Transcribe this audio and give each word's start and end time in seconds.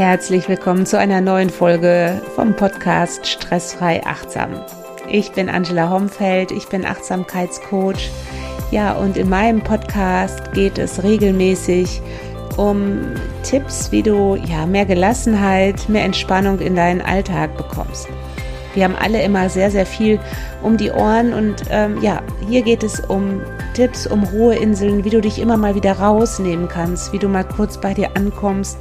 Herzlich 0.00 0.48
willkommen 0.48 0.86
zu 0.86 0.98
einer 0.98 1.20
neuen 1.20 1.50
Folge 1.50 2.22
vom 2.34 2.56
Podcast 2.56 3.26
Stressfrei 3.26 4.02
Achtsam. 4.06 4.64
Ich 5.10 5.30
bin 5.32 5.50
Angela 5.50 5.90
Homfeld, 5.90 6.52
ich 6.52 6.66
bin 6.68 6.86
Achtsamkeitscoach. 6.86 8.08
Ja, 8.70 8.94
und 8.94 9.18
in 9.18 9.28
meinem 9.28 9.62
Podcast 9.62 10.54
geht 10.54 10.78
es 10.78 11.02
regelmäßig 11.02 12.00
um 12.56 13.12
Tipps, 13.42 13.92
wie 13.92 14.02
du 14.02 14.36
ja 14.36 14.64
mehr 14.64 14.86
Gelassenheit, 14.86 15.86
mehr 15.90 16.04
Entspannung 16.04 16.60
in 16.60 16.76
deinen 16.76 17.02
Alltag 17.02 17.54
bekommst. 17.58 18.08
Wir 18.74 18.84
haben 18.84 18.96
alle 18.96 19.22
immer 19.22 19.48
sehr, 19.48 19.70
sehr 19.70 19.86
viel 19.86 20.20
um 20.62 20.76
die 20.76 20.90
Ohren 20.90 21.32
und 21.32 21.64
ähm, 21.70 22.00
ja, 22.02 22.22
hier 22.48 22.62
geht 22.62 22.82
es 22.82 23.00
um 23.00 23.40
Tipps, 23.74 24.06
um 24.06 24.24
Ruheinseln, 24.24 25.04
wie 25.04 25.10
du 25.10 25.20
dich 25.20 25.38
immer 25.38 25.56
mal 25.56 25.74
wieder 25.74 25.92
rausnehmen 25.92 26.68
kannst, 26.68 27.12
wie 27.12 27.18
du 27.18 27.28
mal 27.28 27.44
kurz 27.44 27.80
bei 27.80 27.94
dir 27.94 28.16
ankommst, 28.16 28.78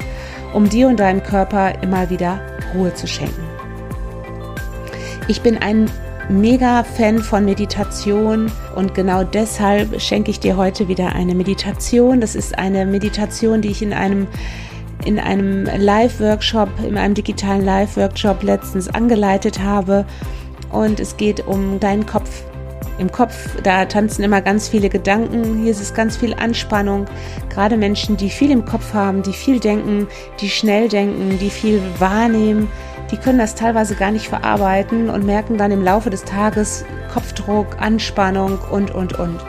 um 0.54 0.68
dir 0.70 0.88
und 0.88 1.00
deinem 1.00 1.24
Körper 1.24 1.82
immer 1.82 2.10
wieder 2.10 2.40
Ruhe 2.74 2.94
zu 2.94 3.08
schenken. 3.08 3.44
Ich 5.28 5.42
bin 5.42 5.58
ein 5.58 5.90
mega 6.30 6.84
Fan 6.84 7.20
von 7.20 7.46
Meditation 7.46 8.52
und 8.76 8.94
genau 8.94 9.24
deshalb 9.24 10.00
schenke 10.00 10.32
ich 10.32 10.40
dir 10.40 10.58
heute 10.58 10.88
wieder 10.88 11.14
eine 11.14 11.36
Meditation. 11.36 12.22
Das 12.22 12.36
ist 12.36 12.58
eine 12.58 12.86
Meditation, 12.86 13.62
die 13.62 13.70
ich 13.70 13.82
in 13.82 13.94
einem 13.94 14.28
in 15.10 15.18
einem 15.18 15.66
Live-Workshop, 15.66 16.70
in 16.88 16.96
einem 16.96 17.16
digitalen 17.16 17.66
Live-Workshop 17.66 18.44
letztens 18.44 18.88
angeleitet 18.88 19.60
habe. 19.60 20.06
Und 20.72 21.00
es 21.00 21.18
geht 21.18 21.48
um 21.48 21.80
deinen 21.80 22.06
Kopf. 22.06 22.44
Im 23.00 23.12
Kopf, 23.12 23.60
da 23.64 23.86
tanzen 23.86 24.24
immer 24.24 24.42
ganz 24.42 24.68
viele 24.68 24.88
Gedanken. 24.88 25.64
Hier 25.64 25.72
ist 25.72 25.82
es 25.82 25.96
ganz 25.96 26.16
viel 26.16 26.36
Anspannung. 26.36 27.06
Gerade 27.50 27.76
Menschen, 27.76 28.18
die 28.18 28.30
viel 28.30 28.52
im 28.52 28.66
Kopf 28.66 28.94
haben, 28.94 29.24
die 29.24 29.34
viel 29.34 29.60
denken, 29.60 30.08
die 30.42 30.50
schnell 30.50 30.90
denken, 30.90 31.40
die 31.40 31.50
viel 31.50 31.82
wahrnehmen, 31.98 32.68
die 33.10 33.18
können 33.18 33.40
das 33.40 33.56
teilweise 33.56 33.96
gar 33.96 34.12
nicht 34.12 34.28
verarbeiten 34.28 35.10
und 35.10 35.26
merken 35.26 35.58
dann 35.58 35.72
im 35.72 35.84
Laufe 35.84 36.12
des 36.12 36.24
Tages 36.24 36.86
Kopfdruck, 37.12 37.82
Anspannung 37.82 38.60
und, 38.70 38.94
und, 38.94 39.18
und. 39.18 39.40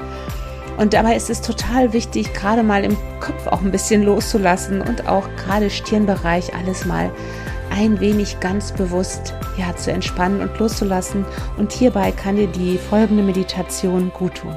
Und 0.81 0.95
dabei 0.95 1.15
ist 1.15 1.29
es 1.29 1.43
total 1.43 1.93
wichtig, 1.93 2.33
gerade 2.33 2.63
mal 2.63 2.85
im 2.85 2.97
Kopf 3.21 3.47
auch 3.49 3.61
ein 3.61 3.71
bisschen 3.71 4.03
loszulassen 4.03 4.81
und 4.81 5.07
auch 5.07 5.29
gerade 5.37 5.69
Stirnbereich 5.69 6.55
alles 6.55 6.87
mal 6.87 7.11
ein 7.71 8.01
wenig 8.01 8.41
ganz 8.41 8.73
bewusst 8.73 9.35
ja, 9.59 9.77
zu 9.77 9.93
entspannen 9.93 10.41
und 10.41 10.59
loszulassen. 10.59 11.27
Und 11.59 11.71
hierbei 11.71 12.13
kann 12.13 12.37
dir 12.37 12.47
die 12.47 12.79
folgende 12.79 13.23
Meditation 13.23 14.11
gut 14.17 14.37
tun. 14.37 14.57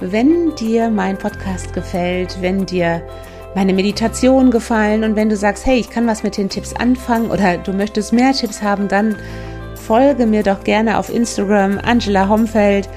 Wenn 0.00 0.52
dir 0.56 0.90
mein 0.90 1.16
Podcast 1.16 1.72
gefällt, 1.72 2.38
wenn 2.40 2.66
dir 2.66 3.02
meine 3.54 3.72
Meditation 3.72 4.50
gefallen 4.50 5.04
und 5.04 5.14
wenn 5.14 5.28
du 5.28 5.36
sagst, 5.36 5.64
hey, 5.64 5.78
ich 5.78 5.90
kann 5.90 6.08
was 6.08 6.24
mit 6.24 6.36
den 6.36 6.48
Tipps 6.48 6.72
anfangen 6.74 7.30
oder 7.30 7.56
du 7.58 7.72
möchtest 7.72 8.12
mehr 8.12 8.32
Tipps 8.32 8.62
haben, 8.62 8.88
dann 8.88 9.14
folge 9.76 10.26
mir 10.26 10.42
doch 10.42 10.64
gerne 10.64 10.98
auf 10.98 11.08
Instagram 11.08 11.78
Angela 11.78 12.28
Homfeld 12.28 12.88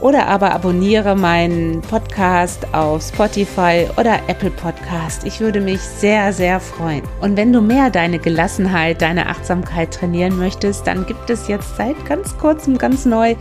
oder 0.00 0.26
aber 0.26 0.52
abonniere 0.52 1.16
meinen 1.16 1.80
Podcast 1.82 2.72
auf 2.72 3.02
Spotify 3.02 3.86
oder 3.96 4.20
Apple 4.28 4.50
Podcast. 4.50 5.24
Ich 5.24 5.40
würde 5.40 5.60
mich 5.60 5.80
sehr, 5.80 6.32
sehr 6.32 6.60
freuen. 6.60 7.02
Und 7.20 7.36
wenn 7.36 7.52
du 7.52 7.60
mehr 7.60 7.90
deine 7.90 8.18
Gelassenheit, 8.18 9.02
deine 9.02 9.26
Achtsamkeit 9.26 9.92
trainieren 9.92 10.38
möchtest, 10.38 10.86
dann 10.86 11.06
gibt 11.06 11.30
es 11.30 11.48
jetzt 11.48 11.76
seit 11.76 12.06
ganz 12.06 12.36
kurzem 12.38 12.78
ganz 12.78 13.04
neu 13.04 13.34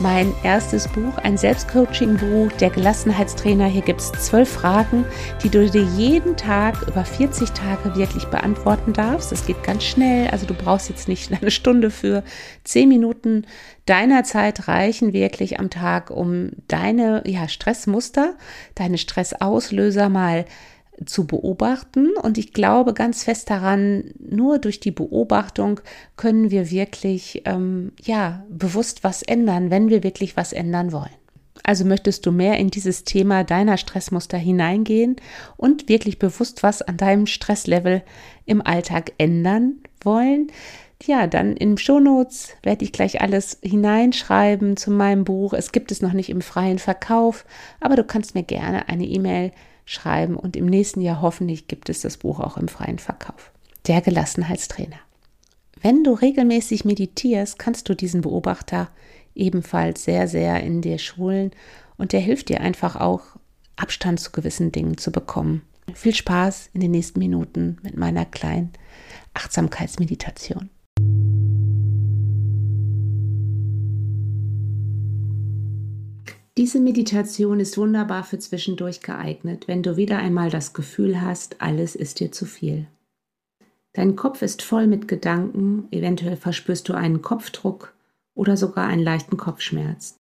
mein 0.00 0.32
erstes 0.44 0.86
Buch, 0.86 1.18
ein 1.18 1.36
Selbstcoaching-Buch, 1.36 2.52
der 2.52 2.70
Gelassenheitstrainer. 2.70 3.66
Hier 3.66 3.82
gibt 3.82 4.00
es 4.00 4.12
zwölf 4.12 4.48
Fragen, 4.48 5.04
die 5.42 5.48
du 5.48 5.68
dir 5.68 5.82
jeden 5.82 6.36
Tag 6.36 6.86
über 6.86 7.04
40 7.04 7.50
Tage 7.50 7.96
wirklich 7.96 8.26
beantworten 8.26 8.92
darfst. 8.92 9.32
Das 9.32 9.46
geht 9.46 9.62
ganz 9.64 9.84
schnell, 9.84 10.28
also 10.28 10.46
du 10.46 10.54
brauchst 10.54 10.88
jetzt 10.88 11.08
nicht 11.08 11.32
eine 11.40 11.50
Stunde 11.50 11.90
für. 11.90 12.22
Zehn 12.64 12.88
Minuten 12.88 13.46
deiner 13.86 14.22
Zeit 14.22 14.68
reichen 14.68 15.12
wirklich 15.12 15.58
am 15.58 15.70
Tag, 15.70 16.10
um 16.10 16.50
deine 16.68 17.22
ja, 17.26 17.48
Stressmuster, 17.48 18.34
deine 18.74 18.98
Stressauslöser 18.98 20.08
mal 20.08 20.44
zu 21.06 21.26
beobachten. 21.26 22.10
Und 22.22 22.38
ich 22.38 22.52
glaube 22.52 22.94
ganz 22.94 23.24
fest 23.24 23.50
daran, 23.50 24.12
nur 24.18 24.58
durch 24.58 24.80
die 24.80 24.90
Beobachtung 24.90 25.80
können 26.16 26.50
wir 26.50 26.70
wirklich, 26.70 27.42
ähm, 27.44 27.92
ja, 28.02 28.44
bewusst 28.48 29.04
was 29.04 29.22
ändern, 29.22 29.70
wenn 29.70 29.88
wir 29.88 30.02
wirklich 30.02 30.36
was 30.36 30.52
ändern 30.52 30.92
wollen. 30.92 31.10
Also 31.64 31.84
möchtest 31.84 32.24
du 32.24 32.32
mehr 32.32 32.56
in 32.58 32.70
dieses 32.70 33.04
Thema 33.04 33.44
deiner 33.44 33.76
Stressmuster 33.76 34.38
hineingehen 34.38 35.16
und 35.56 35.88
wirklich 35.88 36.18
bewusst 36.18 36.62
was 36.62 36.82
an 36.82 36.96
deinem 36.96 37.26
Stresslevel 37.26 38.02
im 38.46 38.64
Alltag 38.64 39.12
ändern 39.18 39.76
wollen? 40.00 40.50
Ja, 41.04 41.26
dann 41.26 41.56
in 41.56 41.78
Shownotes 41.78 42.54
werde 42.62 42.84
ich 42.84 42.92
gleich 42.92 43.20
alles 43.20 43.58
hineinschreiben 43.62 44.76
zu 44.76 44.90
meinem 44.90 45.24
Buch. 45.24 45.52
Es 45.52 45.70
gibt 45.70 45.92
es 45.92 46.02
noch 46.02 46.12
nicht 46.12 46.28
im 46.30 46.40
freien 46.40 46.78
Verkauf, 46.78 47.44
aber 47.80 47.94
du 47.94 48.04
kannst 48.04 48.34
mir 48.34 48.42
gerne 48.42 48.88
eine 48.88 49.04
E-Mail 49.04 49.52
schreiben 49.88 50.36
und 50.36 50.54
im 50.54 50.66
nächsten 50.66 51.00
Jahr 51.00 51.22
hoffentlich 51.22 51.66
gibt 51.66 51.88
es 51.88 52.02
das 52.02 52.18
Buch 52.18 52.40
auch 52.40 52.58
im 52.58 52.68
freien 52.68 52.98
Verkauf. 52.98 53.52
Der 53.86 54.02
Gelassenheitstrainer. 54.02 54.98
Wenn 55.80 56.04
du 56.04 56.12
regelmäßig 56.12 56.84
meditierst, 56.84 57.58
kannst 57.58 57.88
du 57.88 57.94
diesen 57.94 58.20
Beobachter 58.20 58.90
ebenfalls 59.34 60.04
sehr, 60.04 60.28
sehr 60.28 60.62
in 60.62 60.82
dir 60.82 60.98
schulen 60.98 61.52
und 61.96 62.12
der 62.12 62.20
hilft 62.20 62.50
dir 62.50 62.60
einfach 62.60 62.96
auch, 62.96 63.22
Abstand 63.76 64.20
zu 64.20 64.30
gewissen 64.30 64.72
Dingen 64.72 64.98
zu 64.98 65.10
bekommen. 65.10 65.62
Viel 65.94 66.14
Spaß 66.14 66.68
in 66.74 66.80
den 66.80 66.90
nächsten 66.90 67.20
Minuten 67.20 67.78
mit 67.82 67.96
meiner 67.96 68.26
kleinen 68.26 68.72
Achtsamkeitsmeditation. 69.32 70.68
Diese 76.58 76.80
Meditation 76.80 77.60
ist 77.60 77.78
wunderbar 77.78 78.24
für 78.24 78.40
zwischendurch 78.40 79.00
geeignet, 79.00 79.68
wenn 79.68 79.84
du 79.84 79.96
wieder 79.96 80.18
einmal 80.18 80.50
das 80.50 80.72
Gefühl 80.72 81.22
hast, 81.22 81.62
alles 81.62 81.94
ist 81.94 82.18
dir 82.18 82.32
zu 82.32 82.46
viel. 82.46 82.88
Dein 83.92 84.16
Kopf 84.16 84.42
ist 84.42 84.62
voll 84.62 84.88
mit 84.88 85.06
Gedanken, 85.06 85.86
eventuell 85.92 86.36
verspürst 86.36 86.88
du 86.88 86.94
einen 86.94 87.22
Kopfdruck 87.22 87.94
oder 88.34 88.56
sogar 88.56 88.88
einen 88.88 89.04
leichten 89.04 89.36
Kopfschmerz. 89.36 90.16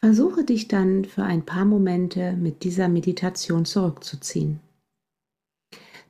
Versuche 0.00 0.42
dich 0.42 0.66
dann 0.66 1.04
für 1.04 1.22
ein 1.22 1.46
paar 1.46 1.64
Momente 1.64 2.32
mit 2.32 2.64
dieser 2.64 2.88
Meditation 2.88 3.64
zurückzuziehen. 3.64 4.58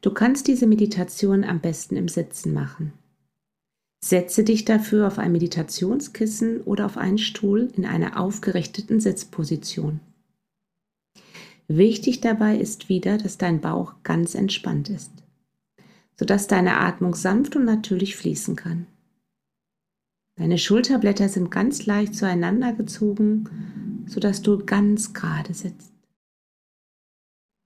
Du 0.01 0.15
kannst 0.15 0.49
diese 0.49 0.67
Meditation 0.67 1.45
am 1.45 1.61
besten 1.61 1.97
im 1.97 2.09
Sitzen 2.09 2.55
machen. 2.55 2.95
Setze 4.05 4.45
dich 4.45 4.67
dafür 4.67 5.07
auf 5.07 5.19
ein 5.19 5.33
Meditationskissen 5.33 6.61
oder 6.61 6.85
auf 6.85 6.99
einen 6.99 7.17
Stuhl 7.17 7.73
in 7.75 7.87
einer 7.87 8.21
aufgerichteten 8.21 9.01
Sitzposition. 9.01 10.01
Wichtig 11.69 12.21
dabei 12.21 12.59
ist 12.59 12.91
wieder, 12.91 13.17
dass 13.17 13.39
dein 13.39 13.63
Bauch 13.63 13.95
ganz 14.03 14.35
entspannt 14.35 14.91
ist, 14.91 15.11
sodass 16.19 16.47
deine 16.47 16.81
Atmung 16.81 17.15
sanft 17.15 17.57
und 17.57 17.65
natürlich 17.65 18.15
fließen 18.15 18.57
kann. 18.57 18.87
Deine 20.37 20.59
Schulterblätter 20.59 21.31
sind 21.31 21.51
ganz 21.51 21.87
leicht 21.87 22.15
zueinander 22.15 22.75
gezogen, 22.75 24.05
sodass 24.07 24.43
du 24.43 24.67
ganz 24.67 25.15
gerade 25.15 25.55
sitzt. 25.55 25.95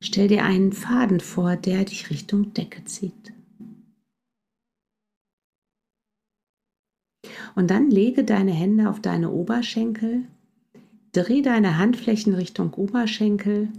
Stell 0.01 0.29
dir 0.29 0.45
einen 0.45 0.73
Faden 0.73 1.19
vor, 1.19 1.57
der 1.57 1.85
dich 1.85 2.11
Richtung 2.11 2.55
Decke 2.55 2.85
zieht. 2.85 3.33
Und 7.59 7.73
dann 7.73 7.91
lege 7.91 8.23
deine 8.23 8.53
Hände 8.53 8.89
auf 8.89 9.01
deine 9.01 9.33
Oberschenkel, 9.33 10.29
dreh 11.11 11.43
deine 11.43 11.77
Handflächen 11.77 12.35
Richtung 12.35 12.73
Oberschenkel 12.75 13.73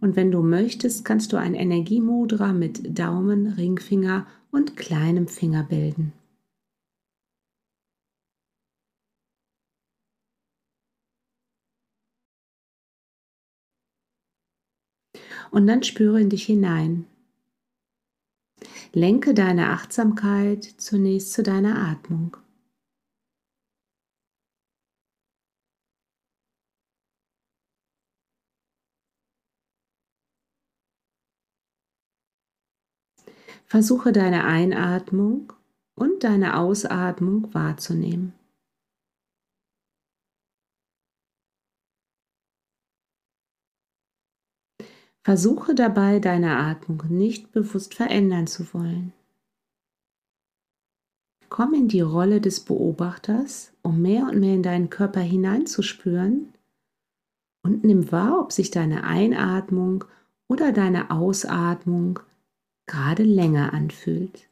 und 0.00 0.16
wenn 0.16 0.32
du 0.32 0.42
möchtest, 0.42 1.04
kannst 1.04 1.32
du 1.32 1.36
ein 1.36 1.54
Energiemudra 1.54 2.52
mit 2.52 2.98
Daumen, 2.98 3.46
Ringfinger 3.52 4.26
und 4.50 4.76
kleinem 4.76 5.28
Finger 5.28 5.62
bilden. 5.62 6.12
Und 15.52 15.68
dann 15.68 15.84
spüre 15.84 16.20
in 16.20 16.30
dich 16.30 16.46
hinein. 16.46 17.06
Lenke 18.92 19.34
deine 19.34 19.68
Achtsamkeit 19.68 20.64
zunächst 20.64 21.32
zu 21.32 21.44
deiner 21.44 21.78
Atmung. 21.78 22.36
Versuche 33.70 34.12
deine 34.12 34.44
Einatmung 34.44 35.52
und 35.94 36.24
deine 36.24 36.56
Ausatmung 36.56 37.52
wahrzunehmen. 37.52 38.32
Versuche 45.22 45.74
dabei, 45.74 46.20
deine 46.20 46.56
Atmung 46.56 47.02
nicht 47.10 47.52
bewusst 47.52 47.92
verändern 47.92 48.46
zu 48.46 48.72
wollen. 48.72 49.12
Komm 51.50 51.74
in 51.74 51.88
die 51.88 52.00
Rolle 52.00 52.40
des 52.40 52.60
Beobachters, 52.60 53.74
um 53.82 54.00
mehr 54.00 54.22
und 54.22 54.40
mehr 54.40 54.54
in 54.54 54.62
deinen 54.62 54.88
Körper 54.88 55.20
hineinzuspüren 55.20 56.54
und 57.62 57.84
nimm 57.84 58.10
wahr, 58.10 58.40
ob 58.40 58.52
sich 58.52 58.70
deine 58.70 59.04
Einatmung 59.04 60.04
oder 60.48 60.72
deine 60.72 61.10
Ausatmung 61.10 62.20
gerade 62.88 63.22
länger 63.22 63.72
anfühlt. 63.72 64.48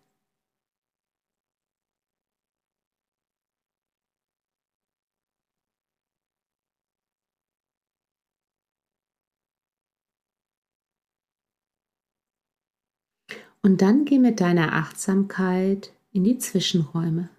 Und 13.62 13.82
dann 13.82 14.04
geh 14.04 14.20
mit 14.20 14.40
deiner 14.40 14.74
Achtsamkeit 14.74 15.92
in 16.12 16.22
die 16.22 16.38
Zwischenräume. 16.38 17.30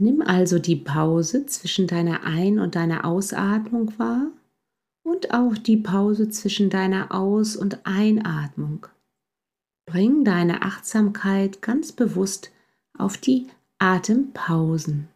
Nimm 0.00 0.22
also 0.22 0.60
die 0.60 0.76
Pause 0.76 1.46
zwischen 1.46 1.88
deiner 1.88 2.22
Ein- 2.22 2.60
und 2.60 2.76
deiner 2.76 3.04
Ausatmung 3.04 3.98
wahr 3.98 4.30
und 5.08 5.32
auch 5.32 5.56
die 5.56 5.76
Pause 5.76 6.28
zwischen 6.28 6.70
deiner 6.70 7.14
Aus- 7.14 7.56
und 7.56 7.86
Einatmung. 7.86 8.86
Bring 9.86 10.22
deine 10.24 10.62
Achtsamkeit 10.62 11.62
ganz 11.62 11.92
bewusst 11.92 12.50
auf 12.96 13.16
die 13.16 13.46
Atempausen. 13.78 15.08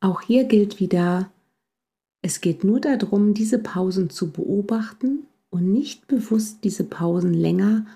Auch 0.00 0.20
hier 0.20 0.44
gilt 0.44 0.80
wieder, 0.80 1.32
es 2.22 2.42
geht 2.42 2.62
nur 2.62 2.78
darum, 2.78 3.32
diese 3.32 3.58
Pausen 3.58 4.10
zu 4.10 4.30
beobachten 4.30 5.26
und 5.50 5.72
nicht 5.72 6.06
bewusst 6.06 6.62
diese 6.62 6.84
Pausen 6.84 7.32
länger 7.32 7.86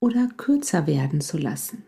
oder 0.00 0.28
kürzer 0.36 0.86
werden 0.86 1.20
zu 1.20 1.38
lassen. 1.38 1.84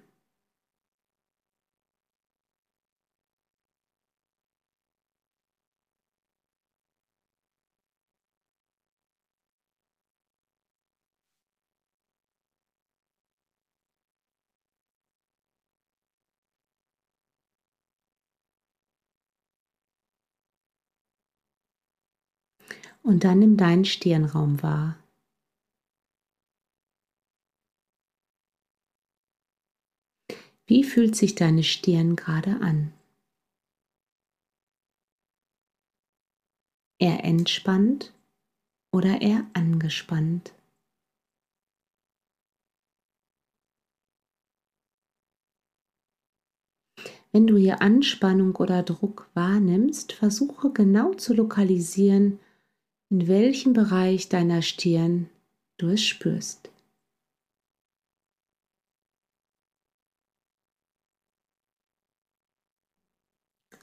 Und 23.03 23.25
dann 23.25 23.41
nimm 23.41 23.57
deinen 23.59 23.85
Stirnraum 23.85 24.63
wahr. 24.63 24.97
Wie 30.71 30.85
fühlt 30.85 31.17
sich 31.17 31.35
deine 31.35 31.65
Stirn 31.65 32.15
gerade 32.15 32.61
an? 32.61 32.93
Eher 37.01 37.25
entspannt 37.25 38.15
oder 38.93 39.21
eher 39.21 39.51
angespannt? 39.53 40.55
Wenn 47.33 47.49
du 47.49 47.57
hier 47.57 47.83
Anspannung 47.83 48.55
oder 48.55 48.85
Druck 48.85 49.29
wahrnimmst, 49.35 50.13
versuche 50.13 50.71
genau 50.73 51.15
zu 51.15 51.35
lokalisieren, 51.35 52.39
in 53.11 53.27
welchem 53.27 53.73
Bereich 53.73 54.29
deiner 54.29 54.63
Stirn 54.63 55.31
du 55.79 55.89
es 55.89 56.05
spürst. 56.05 56.71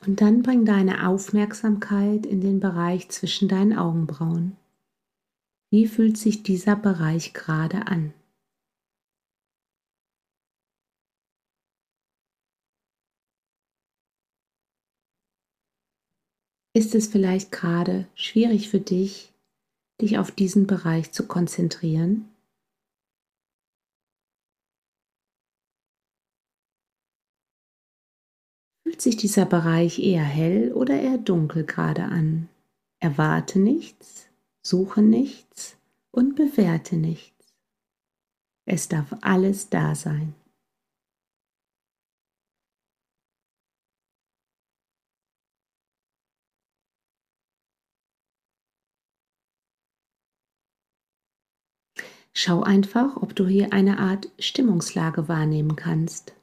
Und 0.08 0.22
dann 0.22 0.42
bring 0.42 0.64
deine 0.64 1.06
Aufmerksamkeit 1.10 2.26
in 2.26 2.40
den 2.40 2.62
Bereich 2.62 3.10
zwischen 3.10 3.50
deinen 3.50 3.78
Augenbrauen. 3.78 4.56
Wie 5.70 5.86
fühlt 5.86 6.18
sich 6.18 6.44
dieser 6.44 6.78
Bereich 6.78 7.34
gerade 7.34 7.88
an? 7.88 8.14
Ist 16.74 16.96
es 16.96 17.08
vielleicht 17.08 17.52
gerade 17.52 18.08
schwierig 18.16 18.70
für 18.70 18.80
dich, 18.80 19.34
dich 20.00 20.20
auf 20.20 20.32
diesen 20.32 20.68
Bereich 20.68 21.12
zu 21.12 21.28
konzentrieren? 21.28 22.30
Fühlt 28.88 29.02
sich 29.02 29.18
dieser 29.18 29.44
Bereich 29.44 30.00
eher 30.00 30.24
hell 30.24 30.72
oder 30.72 30.98
eher 30.98 31.18
dunkel 31.18 31.66
gerade 31.66 32.04
an? 32.04 32.48
Erwarte 33.02 33.60
nichts, 33.60 34.30
suche 34.62 35.02
nichts 35.02 35.76
und 36.10 36.38
bewerte 36.38 36.96
nichts. 36.96 37.54
Es 38.64 38.88
darf 38.88 39.14
alles 39.20 39.70
da 39.70 39.94
sein. 39.94 40.36
Schau 52.34 52.64
einfach, 52.64 53.18
ob 53.18 53.36
du 53.36 53.48
hier 53.48 53.74
eine 53.74 54.00
Art 54.00 54.30
Stimmungslage 54.40 55.28
wahrnehmen 55.28 55.76
kannst. 55.76 56.37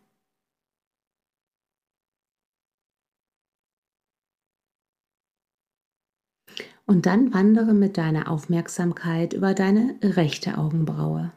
Und 6.87 7.07
dann 7.07 7.33
wandere 7.33 7.73
mit 7.73 7.97
deiner 7.97 8.31
Aufmerksamkeit 8.31 9.33
über 9.33 9.55
deine 9.55 9.99
rechte 10.03 10.59
Augenbraue. 10.59 11.33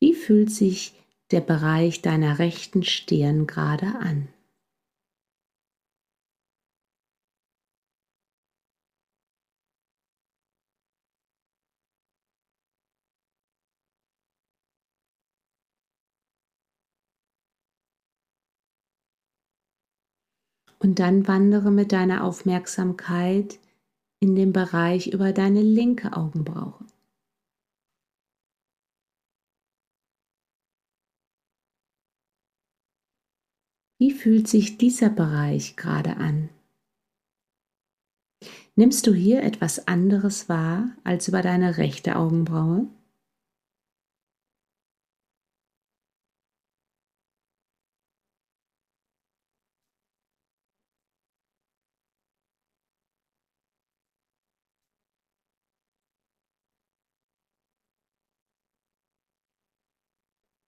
Wie 0.00 0.14
fühlt 0.14 0.50
sich 0.50 1.00
der 1.30 1.40
Bereich 1.40 2.02
deiner 2.02 2.40
rechten 2.40 2.82
Stirn 2.82 3.46
gerade 3.46 3.94
an? 4.00 4.28
Und 20.82 20.98
dann 20.98 21.28
wandere 21.28 21.70
mit 21.70 21.92
deiner 21.92 22.24
Aufmerksamkeit 22.24 23.60
in 24.18 24.34
den 24.34 24.52
Bereich 24.52 25.12
über 25.12 25.32
deine 25.32 25.62
linke 25.62 26.16
Augenbraue. 26.16 26.74
Wie 34.00 34.10
fühlt 34.10 34.48
sich 34.48 34.76
dieser 34.76 35.10
Bereich 35.10 35.76
gerade 35.76 36.16
an? 36.16 36.48
Nimmst 38.74 39.06
du 39.06 39.14
hier 39.14 39.44
etwas 39.44 39.86
anderes 39.86 40.48
wahr 40.48 40.96
als 41.04 41.28
über 41.28 41.42
deine 41.42 41.76
rechte 41.76 42.16
Augenbraue? 42.16 42.88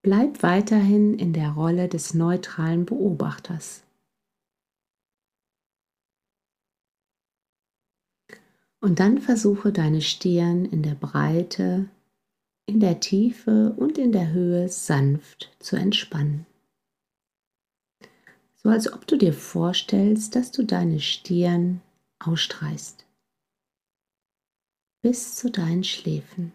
Bleib 0.04 0.42
weiterhin 0.42 1.14
in 1.14 1.32
der 1.32 1.52
Rolle 1.52 1.88
des 1.88 2.12
neutralen 2.12 2.84
Beobachters. 2.84 3.84
Und 8.82 9.00
dann 9.00 9.18
versuche 9.18 9.72
deine 9.72 10.02
Stirn 10.02 10.66
in 10.66 10.82
der 10.82 10.94
Breite, 10.94 11.88
in 12.66 12.80
der 12.80 13.00
Tiefe 13.00 13.72
und 13.78 13.96
in 13.96 14.12
der 14.12 14.30
Höhe 14.30 14.68
sanft 14.68 15.56
zu 15.58 15.76
entspannen. 15.76 16.44
So 18.56 18.68
als 18.68 18.92
ob 18.92 19.06
du 19.06 19.16
dir 19.16 19.32
vorstellst, 19.32 20.36
dass 20.36 20.50
du 20.50 20.64
deine 20.64 21.00
Stirn 21.00 21.80
ausstreichst 22.18 23.06
bis 25.00 25.36
zu 25.36 25.50
deinen 25.50 25.84
Schläfen. 25.84 26.52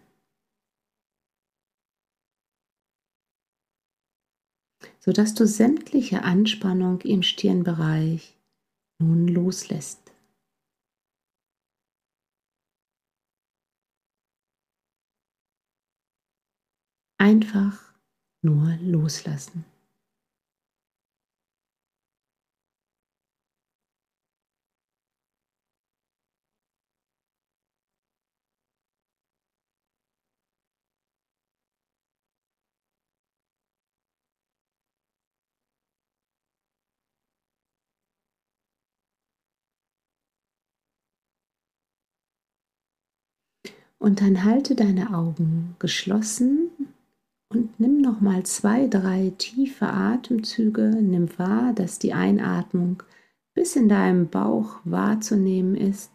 Sodass 5.00 5.34
du 5.34 5.46
sämtliche 5.46 6.22
Anspannung 6.22 7.00
im 7.00 7.22
Stirnbereich 7.22 8.36
nun 9.00 9.28
loslässt. 9.28 10.12
Einfach 17.18 17.94
nur 18.42 18.76
loslassen. 18.82 19.64
Und 44.00 44.22
dann 44.22 44.44
halte 44.44 44.74
deine 44.74 45.14
Augen 45.14 45.76
geschlossen 45.78 46.70
und 47.50 47.78
nimm 47.78 48.00
noch 48.00 48.20
mal 48.20 48.44
zwei, 48.44 48.86
drei 48.86 49.32
tiefe 49.36 49.86
Atemzüge. 49.86 50.96
Nimm 51.00 51.28
wahr, 51.38 51.74
dass 51.74 51.98
die 51.98 52.14
Einatmung 52.14 53.02
bis 53.54 53.76
in 53.76 53.88
deinem 53.88 54.28
Bauch 54.28 54.80
wahrzunehmen 54.84 55.74
ist 55.76 56.10